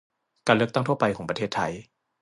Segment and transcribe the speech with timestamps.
[0.47, 1.71] การเลือกตั้งทั่วไปของประเทศไทย